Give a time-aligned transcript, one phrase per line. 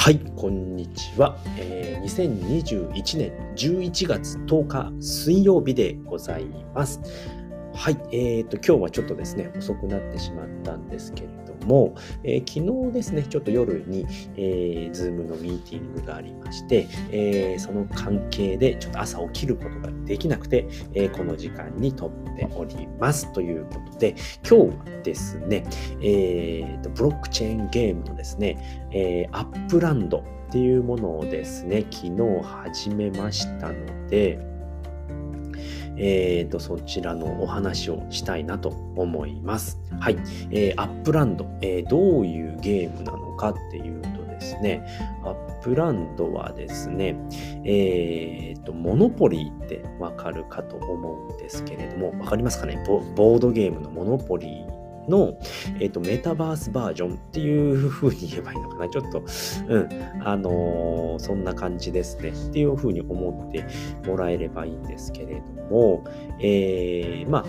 [0.00, 1.36] はい、こんにちは。
[1.58, 7.00] えー、2021年11月10日水曜日でございます。
[7.74, 11.94] はい、えーと、今日はちょっとですね、遅くなってしまったんですけれども、
[12.24, 14.06] えー、昨日ですね、ちょっと夜に、
[14.36, 23.32] えー、Zoom のミーティングがありまして、えー、その関係でちょっと朝起きることができなくて、えー、この時間に撮っております。
[23.32, 24.16] ということで、
[24.48, 25.64] 今日はですね、
[26.00, 34.40] えーと、ブロックチェーンゲームのですね、えー、アップランドっていうものをですね、昨日始めましたので、
[35.98, 39.78] えーと、そちらのお話をしたいなと思います。
[39.98, 40.16] はい。
[40.50, 44.86] えー、アップランド、えー、どういうゲームなのかっていうとですね、
[45.24, 47.16] アップランドはですね、
[47.64, 52.82] えーと、モノポリーってわかるかと思うんですけれども、わかりますかね？
[52.86, 54.77] ボードゲームのモノポリー
[55.08, 55.38] の、
[55.80, 58.88] えっ、ー、と、メタバースバージョンっていう風に言えばいいのかな。
[58.88, 59.22] ちょっと、
[59.68, 59.88] うん、
[60.24, 62.30] あのー、そんな感じですね。
[62.30, 63.64] っていう風に思って
[64.06, 66.04] もらえればいいんですけれども、
[66.40, 67.44] えー、まあ、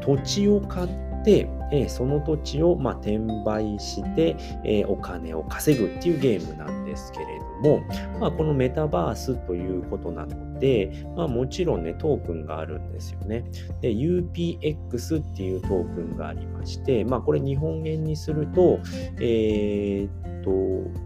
[0.00, 0.88] 土地を買っ
[1.24, 7.82] て、えー、その土地を、まあ、転売して、えー、お金を稼ぐっていうゲームなんですですけれども、
[8.18, 13.44] まあ、このメタバースということなので、まあ、もちろんね、トークンがあるんですよね。
[13.80, 18.80] で、UPX っていうトークンがありまして、まあ、これ日本円にすると、
[19.20, 20.50] えー、っと、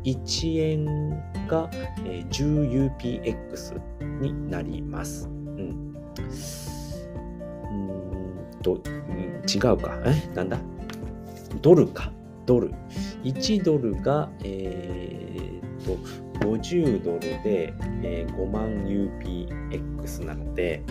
[0.04, 0.86] 1円
[1.46, 1.70] が
[2.30, 3.80] 10UPX
[4.20, 5.28] になります。
[5.28, 5.94] うん。
[8.62, 8.80] と、
[9.46, 10.00] 違うか。
[10.06, 10.34] え？
[10.34, 10.58] なんだ？
[11.60, 12.10] ドルか。
[12.46, 12.72] ドル。
[13.24, 15.53] 1ドルが、えー、
[15.84, 15.96] と、
[16.40, 20.82] 50ドルで、えー、5万 UPX なので、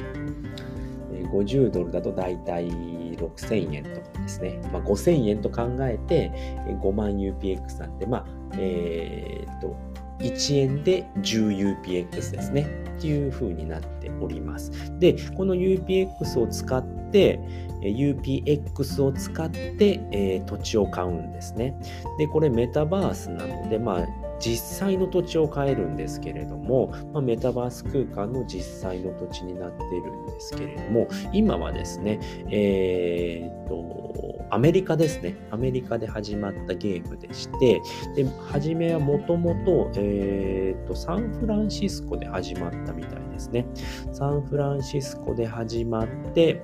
[1.13, 4.59] えー、50ドルだと大体6000円とかですね。
[4.71, 6.31] まあ、5000円と考えて、
[6.67, 9.75] えー、5万 UPX なんで、まあ、えー、と、
[10.19, 12.83] 1円で 10UPX ですね。
[12.97, 14.71] っていう風になっております。
[14.99, 17.39] で、この UPX を使って、
[17.81, 21.77] UPX を使って、えー、土地を買うんですね。
[22.17, 24.07] で、これメタバースなので、まあ、
[24.39, 35.35] 実際の土地を買えるんですけれども、まあ、メタバース空間の実際の土地になっているんですけれども、今はですね、えー、っと、アメリカですね。
[35.51, 37.81] アメリカで始まったゲームでして、
[38.15, 43.65] で、初めはもともと、え、っと、サンフランシスコで始まったみたいですね。
[44.11, 46.61] サンフランシスコで始まって、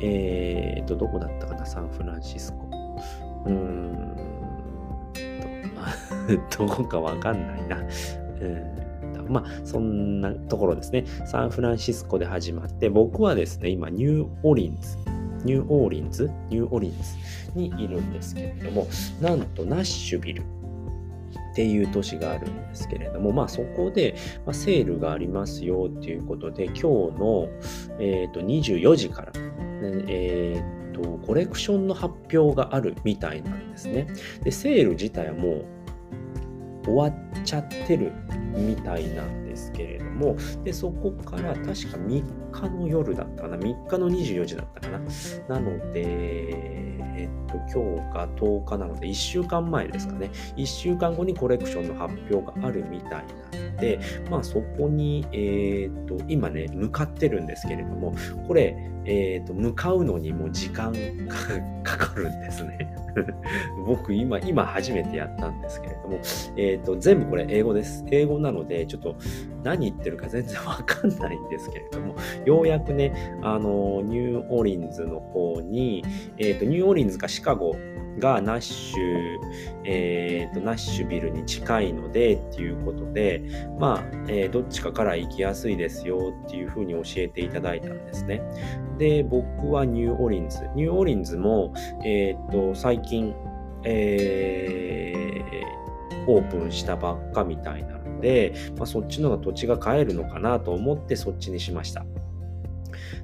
[0.00, 2.68] えー、っと、どこだったかな、サンフランシスコ。
[3.46, 4.29] うーん
[6.56, 7.76] どこかわかんないな。
[8.40, 8.80] うん
[9.28, 11.04] まあ、そんなところですね。
[11.24, 14.96] サンフランシスコで始まって、僕はですね、今、ニューオリンズ、
[15.44, 16.30] ニューオーリンズ？
[16.50, 18.86] ニューオリンズにいるんですけれども、
[19.20, 20.44] なんとナッシュビルっ
[21.54, 24.14] ていう都市があるんですけれども、まあそこで、
[24.46, 27.48] ま、セールがありますよっていうことで、今日の、
[27.98, 29.40] えー、と24時から、ね、
[30.08, 34.06] えー、とコレクションの発表があるみたいなんですね。
[34.42, 35.64] で、セール自体はもう
[36.84, 45.00] 終わっちゃってるみたいなんですけれども、で、そこから確か3日の夜だったかな、3日の24時だったかな。
[45.48, 50.30] なので、えっと、今日が10日なので、1週間前ですかね。
[50.56, 58.14] 1週間後にコレクションの発表があるみたいなので、まあそこに、えー、っと、今ね、向かってるんですけれども、
[58.46, 60.92] これ、えー、と、向かうのにも時間
[61.26, 61.34] が
[61.82, 62.94] かかるんですね
[63.86, 66.16] 僕、今、今初めてやったんですけれども、
[66.56, 68.04] えー、と、全部これ英語です。
[68.10, 69.16] 英英語なので、ちょっと
[69.62, 72.14] 何言ってるか全然わかんないんですけれども、
[72.44, 76.04] ようやくね、あの、ニューオーリンズの方に、
[76.38, 77.74] えー、と、ニューオーリンズかシカゴ
[78.18, 79.38] がナッシュ、
[79.84, 83.42] えーと、ナッシュビルに近いのでっていうことで、
[83.78, 88.42] まあ、えー、どっちかから行きやすいですよっていうふうに教えていただいたんですね。
[88.98, 90.68] で、僕はニューオーリンズ。
[90.74, 91.72] ニューオーリンズも、
[92.04, 93.34] えっ、と、最近、
[93.84, 102.04] えー、オープンしたばっかみたいなので、まあ、そっちの方が土地が買えるのかなと思ってそっちにしました。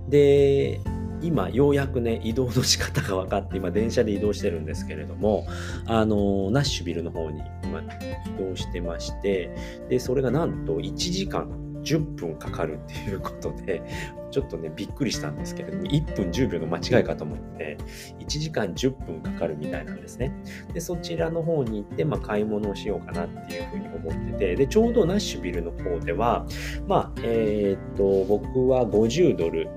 [0.09, 0.81] で、
[1.23, 5.47] 今ようやくね移動の仕方が分かって今電車で移動してるんですけれども
[5.87, 9.51] あのナッシュビルの方に今移動してまして
[9.89, 13.83] でそれがなんと1時間10分かかるっていうことで、
[14.33, 17.79] ちょっとね、びっくりしたんですけれども、1分10秒の間違いかと思って、
[18.19, 20.33] 1時間10分かかるみたいなんですね。
[20.75, 26.47] で、そちらの方に行って、まあ、買い物をしようかなっていうふうに思ってて、で、ちょうどナッシュビルの方では、
[26.89, 29.69] まあ、えー、っと、僕は50ドル、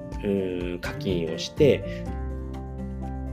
[0.81, 2.03] 課金をして、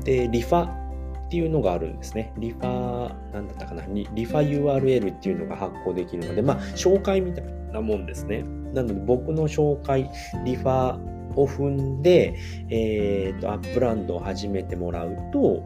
[0.04, 0.85] で、リファ
[1.26, 2.32] っていうのがあるんですね。
[2.38, 8.44] リファー、なんだったかな、リファ URL っていうのが発行できるので、まあ、紹介みたいなもんですね。
[8.72, 10.08] なので、僕の紹介、
[10.44, 12.34] リファーを踏んで、
[12.70, 15.64] えっ、ー、と、アップランドを始めてもらうと、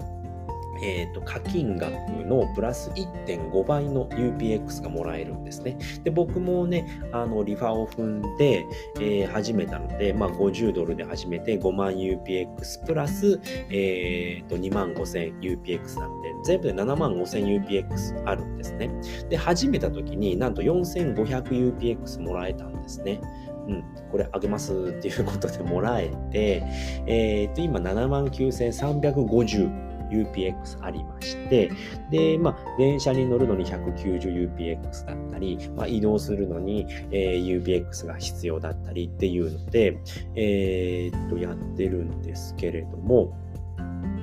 [0.83, 1.93] えーと、課金額
[2.25, 5.77] のプラス1.5倍の UPX がもらえるんですね。
[6.05, 8.65] で、僕もね、あの、リファを踏んで、
[8.97, 13.41] えー、始めたので、まあ、50ドルで始めて5万 UPX プラス、
[13.71, 18.91] えーと、2万5000 UPX なので、全部で7万5000 UPX あるんですね。
[19.29, 23.21] で、始めた時になんと 4500UPX もらえたんですね。
[23.69, 26.63] うん、これあげますっていうことでもらえて、
[27.07, 31.71] えー、と今7万9350 UPX ありまして、
[32.11, 39.99] で、まあ、電車に乗るのに 190UPX だったり、まあ、移動するのに、えー、UPX が必要だったりっていうので、
[40.35, 43.37] えー、っと、やってるんですけれども、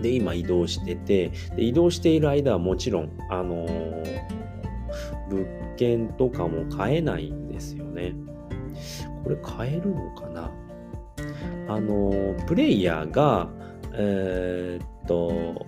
[0.02, 4.04] で、今移動してて、で移動している間はもちろん、あのー、
[5.30, 5.46] 物
[5.76, 8.14] 件とかも買えないんですよね。
[9.24, 10.52] これ買えるのかな？
[11.68, 13.50] あのー、プレイヤーが、
[13.94, 15.66] えー、っと、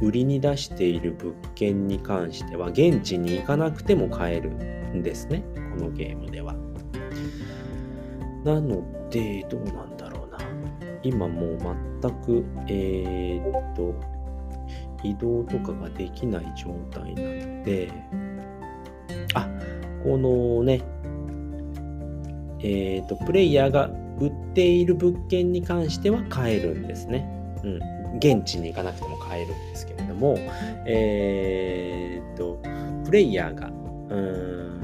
[0.00, 5.44] 売りに出している物件に関しては、現地に行かなくても買えるんですね。
[5.76, 6.54] このゲームでは。
[8.44, 10.38] なので、どうなんだろうな。
[11.02, 11.58] 今もう
[12.00, 13.94] 全く、えー、っと、
[15.02, 17.92] 移動とかができない状態なので、
[19.34, 19.48] あ、
[20.02, 20.82] このね、
[22.60, 27.26] えー、っと、プレイヤーが売っている物件に関しては買えるんですね。
[27.62, 27.80] うん、
[28.16, 30.36] 現地に行かなくても買えるんですけれども、
[30.86, 32.60] えー、っと、
[33.04, 34.80] プレイヤーが、うん、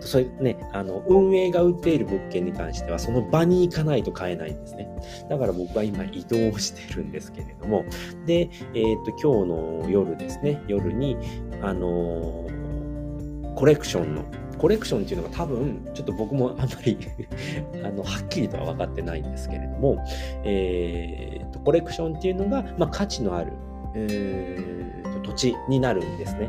[0.00, 4.88] それね、あの、運営が売っている物件に関しては、その場に行かないと買えないんですね。
[5.28, 7.84] だから僕は今移動してるんですけれども、
[8.26, 9.48] で、えー、っと、今日
[9.84, 11.16] の夜ですね、夜に、
[11.62, 14.24] あのー、コレクションの
[14.58, 16.98] コレクションっていうのが多分、ちょっと僕もあんまり
[17.84, 19.98] あの、はっきりとは分かってないんですけれども、
[20.44, 23.52] えー、と、コレクションっていうのが、まあ、価値のある、
[23.94, 26.48] えー、土地になるんですね。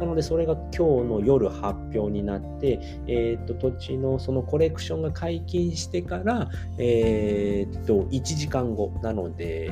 [0.00, 6.48] なので、それが今日の夜発表になって、えー、と、土地のそのコレクションが解禁してから、
[6.78, 9.70] えー、と、1時間後なので、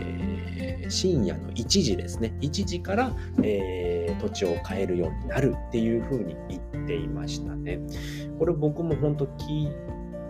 [0.88, 2.35] 深夜の1時ですね。
[2.41, 3.12] 1時から、
[3.43, 7.81] えー、土地を買えるようになるっていうふうに言っていましたね。
[8.38, 9.73] これ僕も本当聞い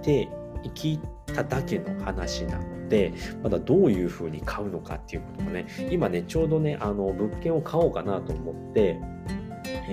[0.02, 0.28] て、
[0.74, 3.12] 聞いただけの話なので、
[3.42, 8.98] まだどういうふうに買うのかっていうこともね、今ね、ちょうどね、あの、物件を買おうかなと思って、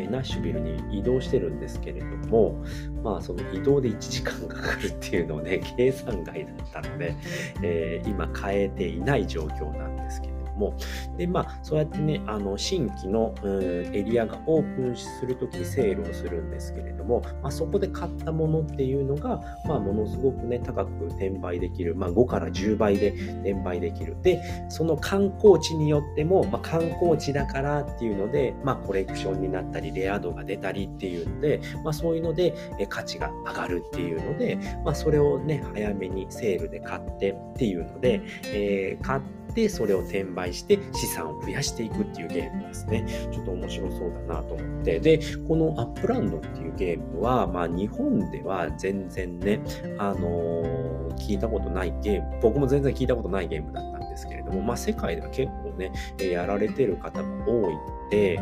[0.10, 2.64] ナッシュビルに移動してるんですけれども、
[3.04, 7.16] まあその移動で1時間かかるっていうのをね、計算外だったので、
[7.62, 10.31] えー、今変えていない状況なんですけど
[10.62, 10.74] も、
[11.18, 24.16] で、まあ、そうやってね、あの、新規の、エリアがオープンするときにセールをするんですけれども、まあ、そこで買ったものっていうのが、まあ、ものすごくね、高く転売できる、まあ、5から10倍で転売できる。
[24.22, 32.54] で、その観光地によっても、まあ、観光地だからっていうので、まあ、コレクションになったり、レア度が出たりっていうので、まあ、そういうので、
[32.90, 38.22] 価値が上がるっていうので、まあ、それをね、早めにセールで買ってっていうので、
[38.54, 43.06] えー、買って、ってそれを転売して資産を増やしていくっていうゲームですね。
[43.32, 45.00] ちょっと面白そうだなと思って。
[45.00, 49.62] で、このアップランドっていうゲームは、まあ日本では全然ね、
[49.98, 58.40] あのー、聞いたことないゲーム、僕も全然聞いたことないゲームだったんですけれども、まあ世界では結構ね、やられてる方が多いので、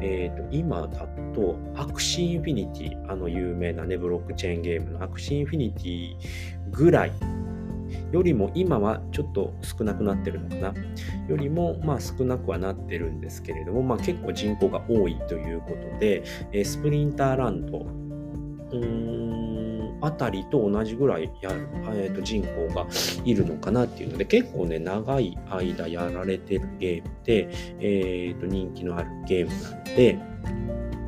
[0.00, 6.16] えっ、ー、と、今だと、アクシーインフィニティ、あの有名なね、ブロックチェーンゲームのアクシーインフィニティ
[6.70, 7.12] ぐらい
[8.12, 10.74] よりも今はちょっと少なくなってるのかな。
[11.28, 16.22] よりもまあ少なくはなってるんですけれども、まあ、結構人口が多いということで、
[16.52, 18.78] えスプリンターランドうー
[19.38, 19.62] ん
[20.02, 22.86] あたりと同じぐらいやる、えー、と人口が
[23.24, 30.18] いるのかなっていうので結構ね長い間やられてるゲームで、えー、と人気のあるゲームなので、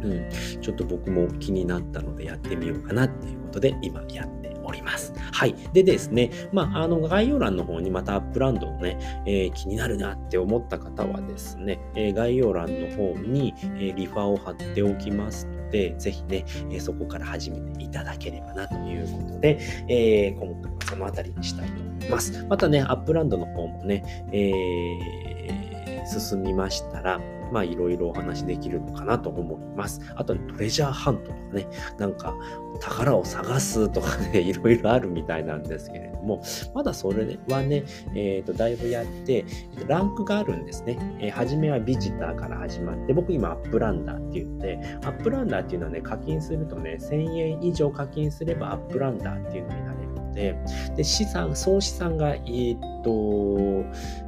[0.04, 5.12] うん、ちょっと僕も気になったのでやってみようかなっていうことで今やっております。
[5.32, 5.54] はい。
[5.72, 22.46] でですね、まあ、あの、概要欄の方にまたアップランドをね、えー、気になるなって思った方はですね、えー、概要欄の方に、え、リファを貼っておきますので、ぜひね、えそこから始めていただければなということで、え今回はそのあたりにしたいと思います。
[22.48, 25.63] またね、アップランドの方もね、え
[26.06, 27.20] 進みましたら、
[27.52, 30.00] まあいろいろお話できるのかなと思います。
[30.16, 31.66] あと、トレジャーハントとかね、
[31.98, 32.34] なんか
[32.80, 36.42] 宝を探すとかね、 いろいろあるみたいなんですけれども、
[36.74, 37.84] まだそれはね、
[38.14, 39.44] えっ、ー、と、だいぶやって、
[39.86, 40.98] ランクがあるんですね。
[41.20, 49.93] えー、初めはビジターから始まって、僕今アップランダーって言って、アップランダーっていうのはね、課金するとね、1000円以上課金すればアップランダーっていうのになる
[50.34, 50.56] で、
[50.96, 53.84] で、資産、総資産が、えっ、と、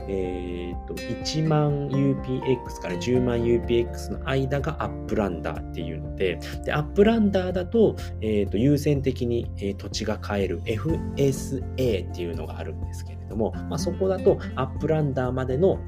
[0.09, 15.79] えっ、と、1万 UPX から10万 UPX の間がアップランダーっていうので、で、アップランダーだと、えっ、と、優先的に、え土地が買える FSA っていうのがあるんですけれども、まあ、そこだとアップランダーまでの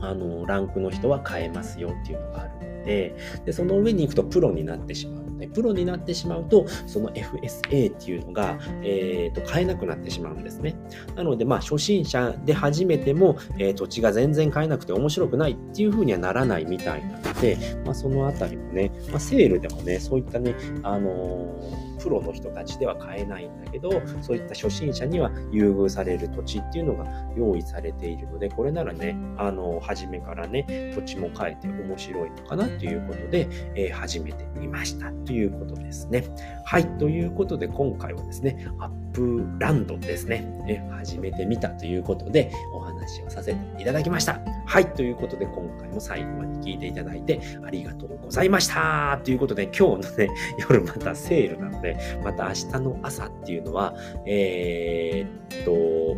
[0.00, 5.31] あのランクの人は買えますよっていうのがあるのででその上に行くとプロになってしまう。
[5.48, 10.76] プロになってしまうとその FSA っていうのが、えーと、買えなくなってしまうんですね。
[11.16, 23.90] なのでまあ初心者で初めても、えー、土地が全然買えなくて面白くないっていうふうにはならないみたいなので、まあ、そのあたりもね、まあ、セールでもねそういったねあのープロの人たちでは買えないんだけど、
[24.20, 27.06] そういった初心者には優遇される土地っていうのが
[27.36, 36.24] 用意されているので、これならね、あの、初めからね、土地も変えて面白いのかなということで、えー、始めてみましたということですね。
[36.64, 38.66] はい、ということで今回はですね、
[39.12, 44.40] プランドですね、え始めてみたということでお話をさせていただきました。
[44.66, 49.20] はい、ということで今回も最後まで聞いていただいてありがとうございました。
[49.24, 53.94] ということで今日のね、 夜またセールなので、また明日の朝っていうのは、
[54.26, 56.16] えー、っと、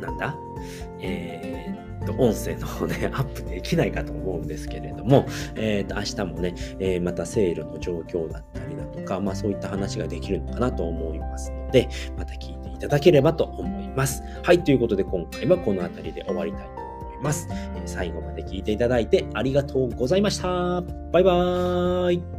[0.00, 0.36] なんだ？
[1.00, 1.57] えー、
[2.08, 14.22] と、音声の方ね、 アップできないかと思うんですけれども、えー、っと、明日もね、えー、またセールの状況だったりだとか、まあそういった話ができるのかなと思いますので、また聞いていただければと思います。
[14.42, 17.48] はい、ということで今回はこの辺りで終わりたいと思います。
[17.84, 20.82] 最後まで聞いていただいてありがとうございました。
[21.12, 22.37] バイバーイ。